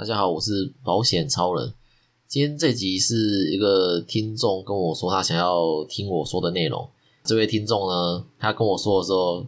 [0.00, 1.74] 大家好，我是保险超人。
[2.26, 6.88] 今天这集是一个听众跟我说他想要听我说的内容。
[7.22, 9.46] 这位听众呢，他跟我说的时候，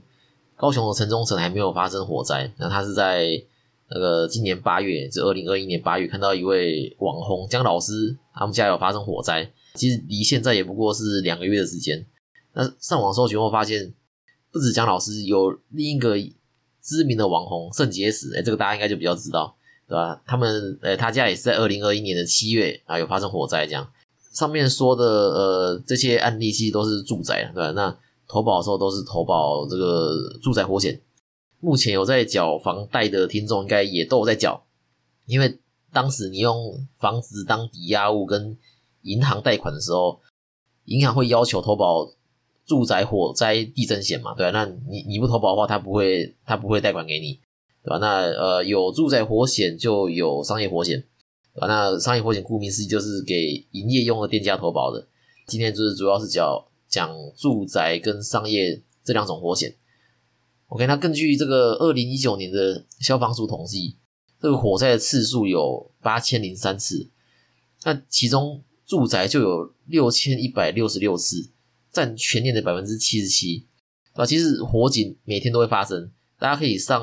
[0.54, 2.53] 高雄的城中城还没有发生火灾。
[2.59, 3.43] 那他是在
[3.88, 9.50] 那个今年八月，就二零二一年八月，看到一位网红姜老师他们家有发生火灾。
[9.76, 12.04] 其实离现在也不过是两个月的时间。
[12.53, 13.94] 那上网搜寻后发现，
[14.50, 16.14] 不止姜老师，有另一个
[16.82, 19.56] 知名的网红圣杰史，哎，这个大家应该就比较知道。
[19.93, 20.23] 对吧？
[20.24, 23.87] 他们呃，他家也是在二零二一年的七月啊，有发生火灾这样。
[24.33, 27.71] 上面说的呃，这些案例其实都是住宅，对吧？
[27.73, 27.95] 那
[28.27, 30.99] 投保的时候都是投保这个住宅火险。
[31.61, 34.65] 目前有在缴房贷的听众，应该也都有在缴，
[35.27, 35.59] 因为
[35.93, 38.57] 当时你用房子当抵押物跟
[39.02, 40.19] 银行贷款的时候，
[40.87, 42.11] 银行会要求投保
[42.65, 44.35] 住宅火灾地震险嘛？
[44.35, 44.52] 对吧？
[44.52, 47.38] 那你你不投保的话，他不会他不会贷款给你。
[47.85, 47.99] 对吧？
[47.99, 51.03] 那呃，有住宅火险就有商业火险，
[51.53, 51.67] 对吧？
[51.67, 55.09] 那商业火险顾名思义就是给营业用的店家投保的。
[55.49, 59.74] 今天就是主要是讲讲住宅跟商业这两种火险。
[60.69, 63.96] OK，那根据这个二零一九年的消防署统计，
[64.41, 67.11] 这个火灾的次数有八千零三次，
[67.83, 71.50] 那其中住宅就有六千一百六十六次，
[71.91, 73.67] 占全年的百分之七十七。
[74.12, 77.02] 啊，其实火警每天都会发生，大家可以上。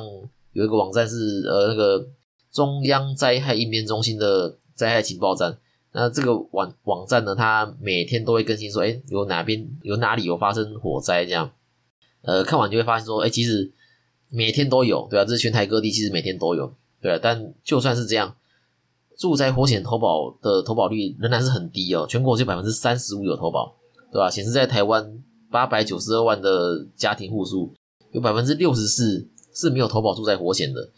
[0.54, 2.08] 有一个网站是呃那个
[2.52, 5.58] 中央灾害应变中心的灾害情报站，
[5.92, 11.52] 那这个网网站呢，它每天都会更新说，哎，有哪边有哪里有发生火灾这样，
[12.24, 13.72] 呃，看完就会发现说，哎，其实
[14.30, 18.36] 每天都有，对啊，这是全台各地其实每天都有，对啊，但就算是这样，
[19.18, 23.76] 住宅火险投保的投保率仍然是很低哦，全国只有百分之三十五有投保，
[24.12, 24.30] 对吧？
[24.30, 27.72] 显示在台湾八百九十二万的家庭户数，
[28.12, 29.28] 有百分之六十四。
[29.60, 30.90] 是没有投保住宅火险的，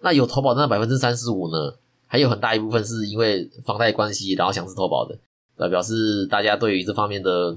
[0.00, 1.74] 那有投保的那百分之三十五呢？
[2.06, 5.18] 还有很大一部分是因为房贷关系，然后强制投保的，
[5.56, 7.56] 那表示大家对于这方面的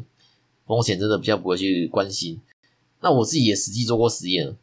[0.65, 2.39] 风险真的比较不会去关心。
[3.01, 4.55] 那我自己也实际做过实验，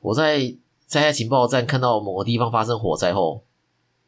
[0.00, 0.54] 我在
[0.86, 3.42] 灾害情报站看到某个地方发生火灾后，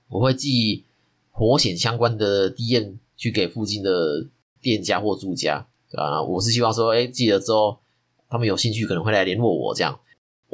[0.08, 0.84] 我会寄
[1.32, 4.26] 火险相关的 DM 去给附近的
[4.60, 6.22] 店家或住家，啊？
[6.22, 7.76] 我是希望说，哎，寄了之后，
[8.28, 9.98] 他们有兴趣可能会来联络我这样。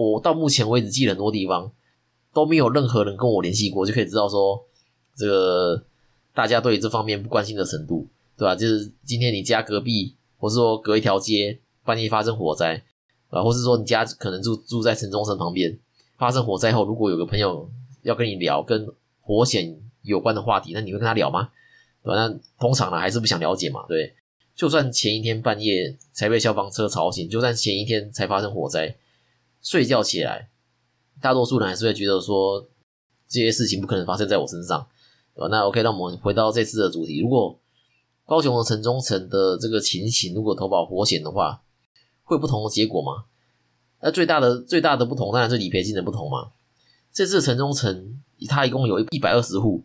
[0.00, 1.71] 我到目前为止寄很多地方
[2.33, 4.59] 都没有任何人跟我联系过，就可以知道说
[5.15, 5.84] 这个
[6.33, 8.06] 大家对这方面不关心的程度，
[8.37, 8.56] 对吧？
[8.56, 12.83] 就是今天你家隔壁，或是说隔一条街半夜发生火灾，
[13.28, 15.78] 啊，或是说你家可能住住在城中城旁边
[16.17, 17.69] 发生火灾后，如果有个朋友
[18.03, 18.88] 要跟你聊跟
[19.21, 21.50] 火险有关的话题，那你会跟他聊吗？
[22.03, 22.34] 对吧？
[22.59, 24.15] 通常呢还是不想了解嘛，对。
[24.56, 28.97] 就算前一天半夜才被消防车吵醒，就算前一天才发生火灾。
[29.62, 30.48] 睡觉起来，
[31.21, 32.66] 大多数人还是会觉得说
[33.28, 34.87] 这些事情不可能发生在我身上，
[35.34, 35.48] 对吧？
[35.48, 37.59] 那 OK，那我们回到这次的主题，如果
[38.26, 41.62] 高雄的城中城的这个情形，如果投保火险的话，
[42.25, 43.25] 会不同的结果吗？
[44.00, 46.53] 那最大的最大的不同当然是理赔金的不同嘛。
[47.12, 49.82] 这次城中城它一共有一百二十户，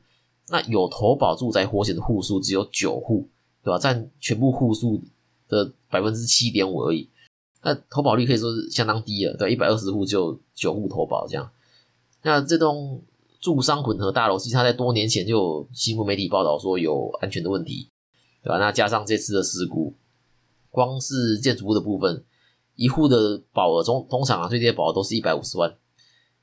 [0.47, 3.27] 那有投保住宅火险的户数只有九户，
[3.63, 3.77] 对吧？
[3.77, 5.01] 占全部户数
[5.49, 7.09] 的百分之七点五而已。
[7.65, 11.49] 那投保率可以说是相当低了，对，一百二十户就九户投保这样。
[12.21, 13.01] 那这栋
[13.41, 17.89] 住商混合大楼，其实它在多年前就有新闻媒体报道说有安全的问题，
[18.43, 18.59] 对吧？
[18.59, 19.95] 那加上这次的事故，
[20.69, 22.23] 光是建筑物的部分，
[22.75, 25.75] 一户的保额中通常啊最低的保额都是一百五十万。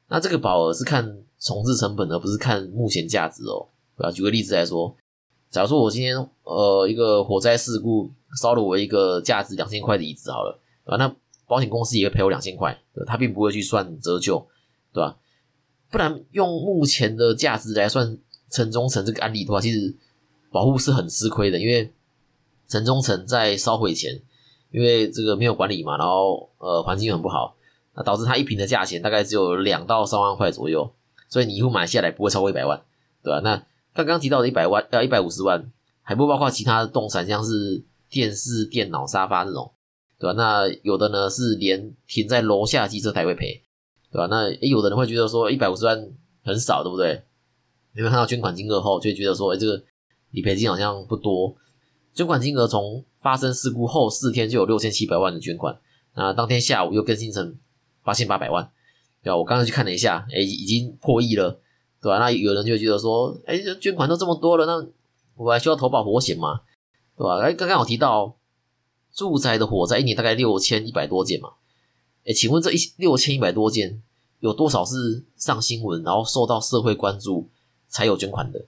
[0.08, 3.68] 那这个保额是看重置成本，而不是看目前价值哦。
[3.96, 4.10] 对吧？
[4.10, 4.96] 举个例子来说，
[5.50, 8.10] 假如说我今天呃一个火灾事故
[8.40, 10.58] 烧了我一个价值两千块的椅子，好了。
[10.84, 11.14] 啊，那
[11.46, 14.46] 保险公司也会赔我两千块，他并不会去算折旧，
[14.92, 15.16] 对吧？
[15.90, 18.18] 不然用目前的价值来算
[18.50, 19.94] 城中城这个案例的话，其实
[20.50, 21.92] 保护是很吃亏的，因为
[22.66, 24.20] 城中城在烧毁前，
[24.70, 27.54] 因为这个没有管理嘛，然后呃环境很不好，
[27.94, 30.90] 那导致它一平的价钱大概只有两到三万块左右，
[31.28, 32.82] 所以你一户买下来不会超过一百万，
[33.22, 33.40] 对吧？
[33.40, 33.56] 那
[33.92, 35.70] 刚刚提到的一百万呃一百五十万，
[36.00, 39.70] 还不包括其他的动产，像是电视、电脑、沙发这种。
[40.22, 40.34] 对吧？
[40.34, 43.60] 那有的呢是连停在楼下机车台会赔，
[44.12, 44.28] 对吧？
[44.30, 46.10] 那有的人会觉得说一百五十万
[46.44, 47.20] 很少，对不对？
[47.94, 49.82] 有没有看到捐款金额后就觉得说，哎，这个
[50.30, 51.52] 理赔金好像不多。
[52.14, 55.76] 捐款金额从发生事故后四天就有六千七百万的捐款，
[56.14, 57.56] 那当天下午又更新成
[58.04, 58.70] 八千八百万，
[59.24, 59.36] 对吧？
[59.36, 61.58] 我刚刚去看了一下，哎，已经破亿了，
[62.00, 62.18] 对吧？
[62.20, 64.86] 那有人就觉得说，哎，捐款都这么多了，那
[65.34, 66.60] 我还需要投保火险吗？
[67.18, 67.40] 对吧？
[67.40, 68.36] 哎，刚刚有提到。
[69.12, 71.50] 住宅的火灾一年大概六千一百多件嘛？
[72.24, 74.02] 哎，请问这一六千一百多件
[74.40, 77.48] 有多少是上新闻，然后受到社会关注，
[77.88, 78.58] 才有捐款的，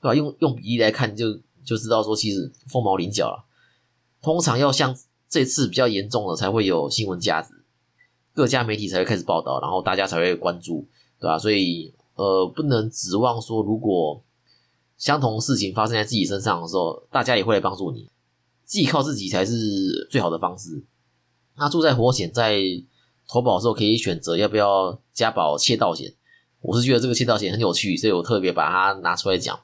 [0.00, 0.14] 对吧？
[0.14, 3.44] 用用比例来看，就就知道说其实凤毛麟角了。
[4.22, 4.94] 通常要像
[5.28, 7.54] 这次比较严重的，才会有新闻价值，
[8.34, 10.86] 各家媒体才会开始报道，然后大家才会关注，
[11.18, 11.38] 对吧？
[11.38, 14.22] 所以呃，不能指望说如果
[14.98, 18.06] 相同事情发生在自己身上的时候，大家也会来帮助你，
[18.70, 20.84] 自己靠自己才是最好的方式。
[21.56, 22.62] 那住在火险在
[23.28, 26.14] 投保的时候，可以选择要不要加保窃盗险。
[26.60, 29.58] 我是觉得这个窃盗险很有趣，所以我特别把它拿出来讲。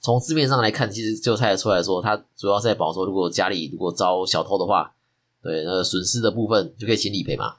[0.00, 4.92] 从字面上来看，其实就猜得出来说，它主要在保说，如果家里如果遭小偷的话，
[5.40, 7.58] 对那个损失的部分就可以请理赔嘛，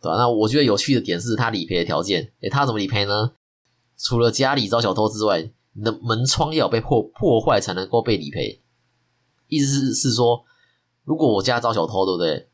[0.00, 0.16] 对吧？
[0.16, 3.32] 那我觉得有趣的点是它理赔的条件，诶，它怎么理赔呢？
[3.98, 8.62] 除了家里遭小偷之外，你的门窗要被破破坏才能够被理赔。
[9.54, 10.44] 意思是是说，
[11.04, 12.48] 如果我家遭小偷，对不对？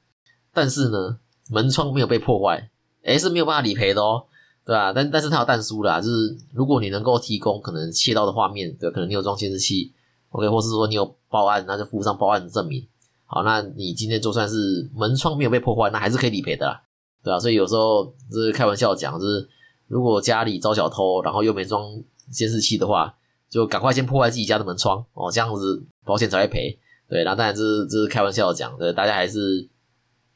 [0.53, 1.19] 但是呢，
[1.51, 2.71] 门窗没有被破坏，
[3.03, 4.25] 诶，是没有办法理赔的哦。
[4.63, 4.93] 对吧？
[4.93, 9.91] 但但是它有弹书啦，就是如果你能够提供可能窃盗的画面，对，可能你有装监视器
[10.29, 12.87] ，OK，或是说你有报案，那就附上报案的证明。
[13.25, 16.83] 好，那你今天就算是门窗没有被破坏，那还是可以理赔的啦，
[17.25, 17.41] 对吧？
[17.41, 19.49] 所以有时候就是开玩笑讲，就是
[19.89, 22.01] 如果家里遭小偷，然后又没装
[22.31, 23.13] 监视器的话，
[23.49, 26.79] 就赶快先破坏自己家的门窗哦，这样子保险才会赔。
[27.11, 29.69] 对，然后当然这是这是开玩笑讲，对，大家还是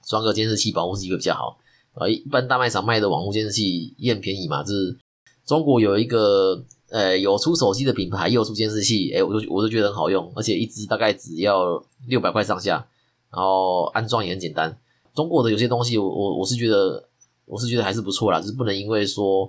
[0.04, 1.56] 装个监视器保护自己会比较好。
[1.94, 4.64] 啊，一般大卖场卖的网络监视器也很便宜嘛。
[4.64, 4.98] 就是
[5.46, 6.60] 中国有一个
[6.90, 12.84] 呃有出手机的品牌，也有出监视器，哎，我就我就觉得很好用，而且一支大概只要六百块上下，
[13.30, 14.76] 然后安装也很简单。
[15.14, 17.08] 中国的有些东西，我我我是觉得
[17.44, 19.48] 我是觉得还是不错啦，就是不能因为说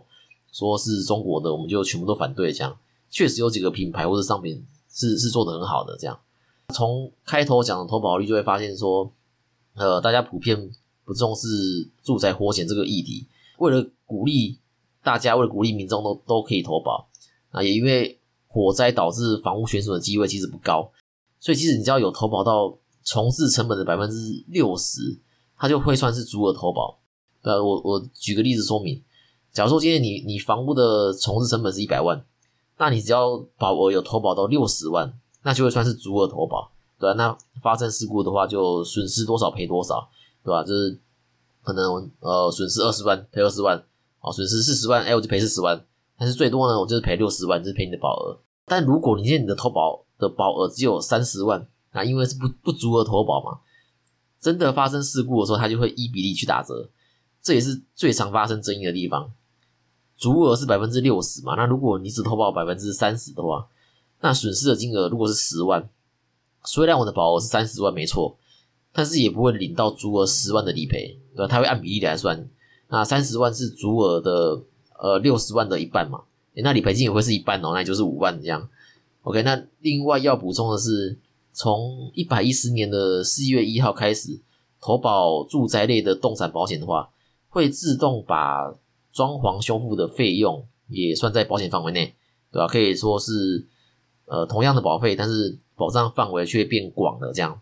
[0.51, 2.77] 说是中国的，我们就全部都反对这样。
[3.09, 4.63] 确实有几个品牌或者商品
[4.93, 6.19] 是是做的很好的这样。
[6.73, 9.11] 从开头讲的投保率就会发现说，
[9.75, 10.71] 呃，大家普遍。
[11.07, 13.27] 不重视住宅火险这个议题，
[13.59, 14.57] 为了鼓励
[15.03, 17.07] 大家，为了鼓励民众都都可以投保
[17.51, 20.91] 啊，也因为火灾导致房屋损损的机会其实不高，
[21.39, 25.19] 所以其实你只要有投保到重置成本的百分之六十，
[25.55, 26.97] 它就会算是足额投保。
[27.43, 28.99] 呃，我我举个例子说明，
[29.51, 32.25] 假如说今天你你房屋的重置成本是一百万，
[32.79, 35.13] 那你只要保额有投保到六十万，
[35.45, 36.69] 那就会算是足额投保，
[36.99, 40.09] 对啊那发生事故的话，就损失多少赔多少。
[40.43, 40.63] 对吧？
[40.63, 40.95] 就是
[41.63, 43.83] 可能呃损失二十万赔二十万，
[44.21, 45.83] 哦损失四十万，哎我就赔四十万。
[46.19, 48.37] 但是最多呢，我就是赔六十万，就是赔你的保额。
[48.65, 53.57] 但如果你现在你的投保的保额只有三十万，那因为是不不足额投保嘛，
[54.39, 56.87] 真的发生事故的时候，它就会依比例去打折。
[57.41, 59.31] 这也是最常发生争议的地方。
[60.15, 63.67] 足额是百分之六十嘛，那如果你只投保百分之三十的话，
[64.25, 65.87] 那损失的金额如果是十万，
[66.63, 68.35] 虽然我的保额是三十万，没错。
[68.91, 71.47] 但是也不会领到足额十万的理赔，对吧？
[71.47, 72.49] 他会按比例来算，
[72.87, 74.59] 那三十万是足额的
[74.97, 76.21] 呃六十万的一半嘛？
[76.53, 78.67] 那理赔金也会是一半哦，那就是五万这样。
[79.21, 81.19] OK，那另外要补充的是，
[81.51, 84.39] 从一百一十年的四月一号开始，
[84.79, 87.09] 投保住宅类的动产保险的话，
[87.49, 88.73] 会自动把
[89.11, 92.15] 装潢修复的费用也算在保险范围内，
[92.51, 92.67] 对吧？
[92.67, 93.65] 可以说是
[94.25, 97.59] 呃同样的保费，但是保障范围却变广了这样。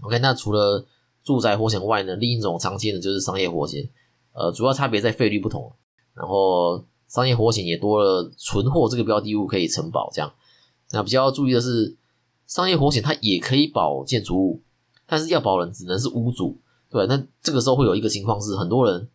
[0.00, 0.86] OK，那除了
[1.22, 3.88] 住宅火险外呢，另一种常见的就是商业火险，
[4.32, 5.72] 呃，主要差别在费率不同。
[6.14, 10.32] 然后商业火险也多了存货这个标的物可以承保，这样。
[10.90, 11.96] 那比较要注意的是，
[12.46, 14.62] 商业火险它也可以保建筑物，
[15.06, 16.58] 但是要保人只能是屋主，
[16.90, 19.08] 对那这个时候会有一个情况是，很多人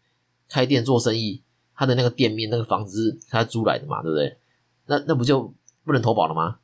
[0.47, 1.41] 开店做生意，
[1.75, 4.37] 他的那个店面那个房子是他租来的嘛，对不对？
[4.85, 6.57] 那那不就不能投保了吗？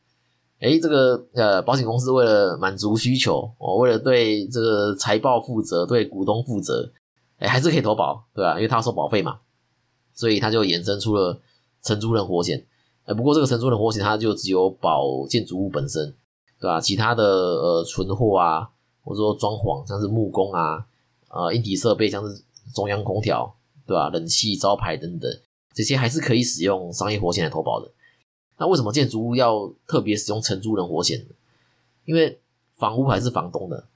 [0.59, 6.91] 哎，这个呃，保险公司为了满足需求，哦，为了对这个财报负责，对股东负责，
[7.37, 8.55] 哎，还是可以投保，对吧？
[8.55, 9.39] 因为他要收保费嘛，
[10.13, 11.39] 所以他就衍生出了
[11.81, 12.65] 承租人火险。
[13.05, 16.13] 哎，不过这个承租人火险，它就只有保建筑物本身，
[16.59, 16.81] 对吧？
[16.81, 18.69] 其他的呃存货啊，
[19.01, 20.85] 或者说装潢，像是木工啊，
[21.29, 22.43] 呃，硬体设备，像是
[22.75, 23.55] 中央空调，
[23.87, 24.09] 对吧？
[24.09, 25.31] 冷气、招牌等等，
[25.73, 27.89] 这些还是可以使用商业火险来投保的。
[28.59, 31.35] 那为什么建筑物要特别使用承租人火险呢？
[32.05, 32.39] 因为
[32.75, 33.87] 房屋还是房东的，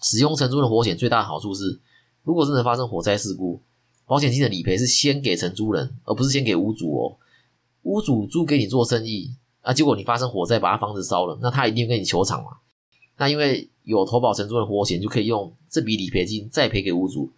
[0.00, 1.78] 使用承租人火险最大的好处是，
[2.22, 3.60] 如果真的发生火灾事故，
[4.06, 7.16] 保险金的理赔是先给承租人，而不是先给屋主哦。
[7.82, 12.58] 屋主租给你做生意啊，结果你发生火灾把他房子烧了，那他一定跟你求偿嘛。
[13.16, 17.30] 那因为有投保承租人火险，就可以用这笔理赔金再赔给屋主。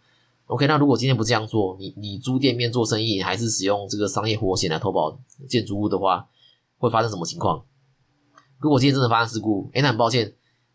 [0.47, 5.17] OK，那如果今天不这样做，你你租店面做生意，还是使用这个商业火险来投保
[5.49, 6.29] 建筑物的话，
[6.81, 7.63] 会发生什么情况？
[8.59, 10.33] 如果今天真的发生事故，哎，那很抱歉，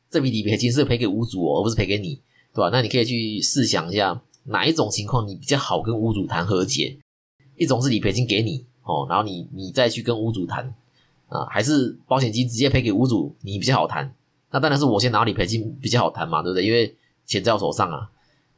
[0.09, 2.21] 这笔理赔金是赔给屋主，而不是赔给你，
[2.53, 2.69] 对吧？
[2.71, 6.97] 那你可以去试想一下，哪一种情况你比较好跟屋主谈和解？
[7.57, 10.73] 一种是理赔金给你哦，然后你你再去跟屋主谈，
[11.27, 14.13] 啊，还是保险金直接赔给屋主，你比较好谈。
[14.51, 16.65] 那当然是我先拿理赔金比较好谈嘛，对不对？
[16.65, 16.95] 因为
[17.25, 18.09] 钱在我手上啊。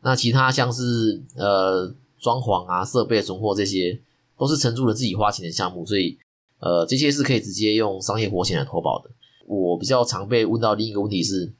[0.02, 4.00] 那其他像是呃装潢啊、设备存货这些，
[4.38, 6.18] 都是承住了自己花钱的项目，所以
[6.60, 9.10] 呃这些是可以直接用商业活险来投保的。
[9.46, 11.54] 我比较常被问到另一个问题是，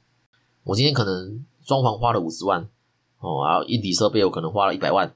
[0.64, 2.68] 我今天可能装潢花了五十万
[3.20, 5.14] 哦，然后硬体设备我可能花了一百万，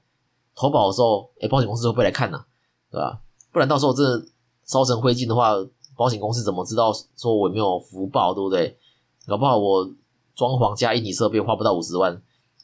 [0.55, 2.45] 投保的时候，哎，保险公司会不会来看呢？
[2.91, 3.21] 对吧？
[3.53, 4.27] 不然到时候真的
[4.65, 5.53] 烧成灰烬的话，
[5.97, 8.79] 保险公司怎么知道说我没有福报，对不对？
[9.27, 9.85] 搞不好我
[10.35, 12.23] 装潢加硬体设备花不到五十万，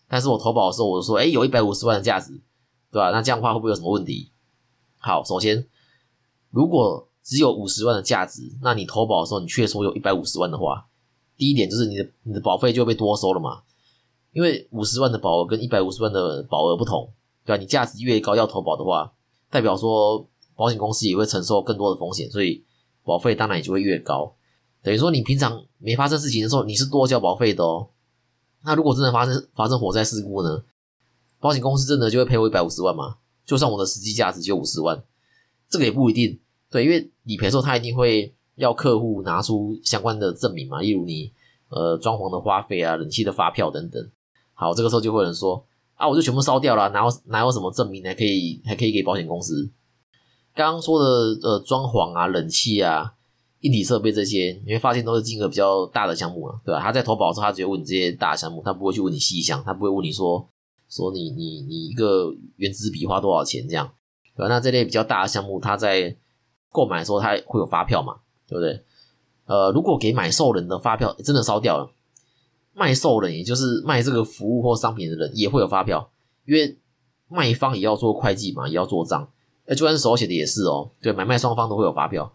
[0.08, 2.32] 但是我投保的时候我就说，哎，有一百五十万的价值，
[2.90, 3.10] 对吧？
[3.10, 4.30] 那这样的话会不会有什么问题？
[4.98, 5.66] 好，首先
[6.50, 10.86] 如果只有五十万的价值，那你投保的时候，你却说有一百五十万的话，
[11.36, 13.60] 第一点就是你的你的保费就被多收了嘛，
[14.32, 17.12] 因为五十万的保额跟一百五十万的保额不同，
[17.44, 17.60] 对吧？
[17.60, 19.12] 你价值越高要投保的话，
[19.50, 22.64] 代表说保险公司也会承受更多的风险，所以
[23.04, 24.34] 保费当然也就会越高。
[24.82, 27.90] 等于说你平常没发生事情的时候，你是多交保费的哦。
[28.64, 30.64] 那如果真的发生发生火灾事故呢？
[31.40, 33.18] 保险公司真的就会赔我一百五十万吗？
[33.44, 35.04] 就算我的实际价值就五十万，
[35.68, 36.40] 这个也不一定。
[36.70, 41.32] 对，因为理赔时候他一定会要客户拿出相关的证明嘛，例如你
[41.70, 44.10] 呃装潢的花费啊、冷气的发票等等。
[44.52, 49.70] 好，这个时候就会有人说啊，我就全部烧掉了，哪有哪有什么证明还可以还可以给保险公司？
[50.54, 51.06] 刚刚说的
[51.42, 53.14] 呃装潢啊、冷气啊、
[53.60, 56.80] 硬体设备这些，你会发现都是金额比较大的项目了，对吧？
[56.80, 60.48] 他在投保的时候，他只会问你这些大项目，他不会去问你细项，他不会问你说
[60.90, 63.88] 说你你你一个原子笔花多少钱这样，
[64.36, 64.48] 对吧？
[64.48, 66.16] 那这类比较大的项目，他在
[66.70, 68.16] 购买的时候，他会有发票嘛？
[68.46, 68.82] 对不对？
[69.46, 71.90] 呃，如果给买受人的发票真的烧掉了，
[72.74, 76.10] 卖受人也就是卖这个服务或商品的人也会有发票，
[76.44, 76.78] 因为
[77.28, 79.28] 卖方也要做会计嘛，也要做账。
[79.66, 80.90] 哎，就算是手写的也是哦。
[81.00, 82.32] 对，买卖双方都会有发票，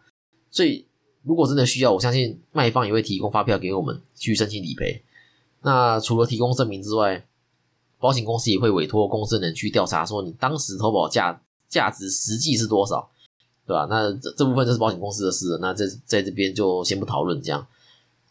[0.52, 0.86] 所以
[1.24, 5.04] 如果真的需要，我相信卖方也会提供发票给我们去申请理赔。
[5.62, 7.25] 那除了提供证明之外，
[8.00, 13.10] 保险公司也会委托公证人去调查，说你当时投保价价值实际是多少。
[13.65, 13.88] 对吧？
[13.89, 17.65] 那这这部分就是保险公司的事，那在在这边就先不讨论这样。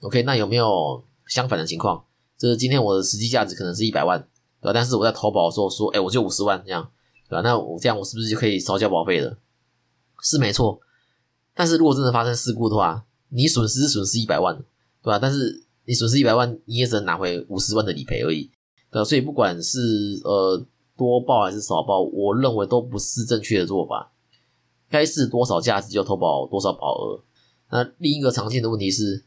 [0.00, 2.04] OK，那有没有相反的情况？
[2.36, 4.18] 就是今天我的实际价值可能是一百万，
[4.60, 4.72] 对吧？
[4.72, 6.90] 但是我在投保的时候说，哎，我就五十万这样，
[7.28, 7.40] 对吧？
[7.42, 9.38] 那我这样我是不是就可以少交保费了？
[10.20, 10.80] 是没错。
[11.54, 14.56] 但是如果真的发生事故的话，你损失损失一百万，
[15.02, 15.18] 对吧？
[15.18, 18.50] 但是你损失一百万，你也只能拿回五十万的理赔而已，
[18.90, 19.04] 对吧？
[19.04, 19.78] 所以不管是
[20.24, 20.64] 呃
[20.96, 24.12] 多报还是少报，我认为都不是正确的做法。
[24.92, 27.18] 该是多少价值就投保多少保额。
[27.70, 29.24] 那另一个常见的问题是，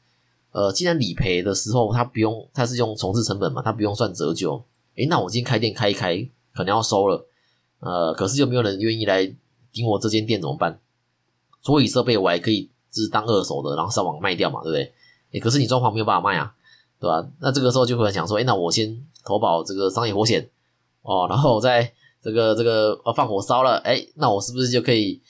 [0.51, 4.63] 呃，既然理赔的时候他不用，他是用重置成本嘛，他不用算折旧。
[4.95, 6.15] 诶，那我今天开店开一开，
[6.53, 7.25] 可能要收了，
[7.79, 9.25] 呃，可是就没有人愿意来
[9.73, 10.79] 顶我这间店怎么办？
[11.63, 14.93] 桌椅设备我还可以就是当二手的，然后上网卖掉嘛，对不对？
[15.31, 16.53] 诶，可是你装潢没有办法卖啊，
[16.99, 17.27] 对吧？
[17.39, 20.47] 那这个时候就会想说，诶，那我先投保这个商业火险
[21.01, 21.91] 哦，然后再
[22.21, 25.21] 这个这个呃放火烧了，诶，那我是不是就可以？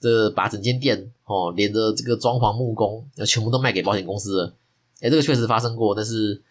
[0.00, 4.56] 这把整间店哦，连着这个装潢木工，全部都卖给保险公司了。
[5.00, 6.42] 哎，这个确实发生过，但是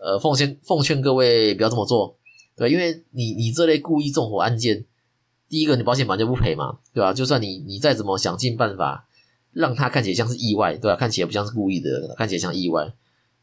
[0.00, 2.16] 呃，奉劝奉劝各位不要这么做，
[2.56, 4.84] 对，因为你你这类故意纵火案件，
[5.48, 7.12] 第一个你保险本就不赔嘛，对吧？
[7.12, 9.06] 就算你你再怎么想尽办法
[9.52, 10.96] 让他看起来像是意外，对吧？
[10.96, 12.92] 看起来不像是故意的，看起来像意外。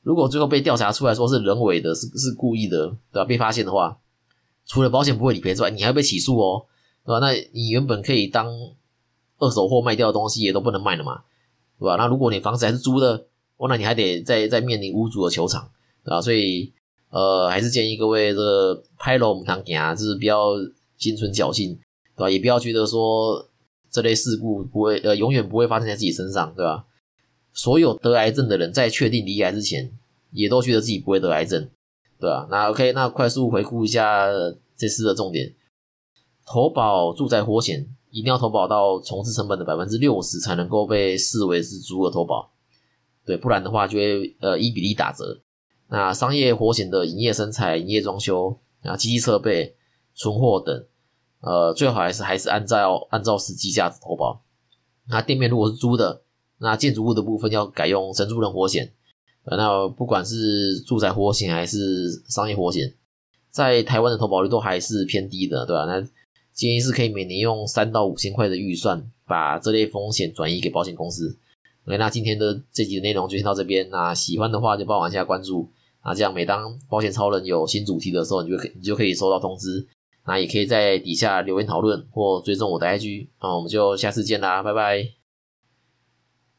[0.01, 3.25] 如果最后被调查出来说是人为的，是是故意的，对吧？
[3.25, 3.99] 被发现的话，
[4.65, 6.65] 除了保险不会理赔之外，你还会被起诉哦，
[7.05, 7.19] 对吧？
[7.19, 8.47] 那你原本可以当
[9.39, 11.23] 二手货卖掉的东西也都不能卖了嘛，
[11.79, 11.95] 对吧？
[11.95, 13.25] 那如果你房子还是租的，
[13.57, 15.69] 哦，那你还得再再面临屋主的球场，
[16.03, 16.21] 对吧？
[16.21, 16.71] 所以，
[17.09, 20.53] 呃，还是建议各位这拍楼唔当行，就是不要
[20.97, 21.75] 心存侥幸，
[22.15, 22.29] 对吧？
[22.29, 23.49] 也不要觉得说
[23.89, 26.85] 这类事故不会呃永远不会发生在自己身上，对吧？
[27.53, 29.91] 所有得癌症的人在确定离癌之前，
[30.31, 31.69] 也都觉得自己不会得癌症，
[32.19, 32.47] 对吧？
[32.51, 34.27] 那 OK，那快速回顾一下
[34.77, 35.55] 这次的重点：
[36.45, 37.95] 投保住宅火险。
[38.11, 42.51] 一定要投保到重置成本的百分之六十才能够被视为是足额投保，
[43.25, 45.39] 对，不然的话就会呃一比例打折。
[45.87, 49.75] 那商业活险的营业生产、营业装修啊、机器设备、
[50.13, 50.85] 存货等，
[51.41, 54.41] 呃，最好还是还是按照按照实际价值投保。
[55.07, 56.21] 那店面如果是租的，
[56.59, 58.93] 那建筑物的部分要改用承租人活险。
[59.45, 62.93] 那不管是住宅活险还是商业活险，
[63.49, 65.85] 在台湾的投保率都还是偏低的，对吧？
[65.85, 66.07] 那
[66.59, 71.37] 建议是可以每年用三到五千块的预算，把这类风险转移给保险公司。
[71.85, 73.89] OK，那今天的这集的内容就先到这边。
[73.89, 75.69] 那喜欢的话就帮我按下关注。
[76.03, 79.87] 那这样每当保险超人有新主题的时候，你就可你就可以收到通知。
[80.25, 83.27] 那也可以在底下留言讨论或追踪我的 IG。
[83.41, 85.18] 那我们就下次见啦，拜拜。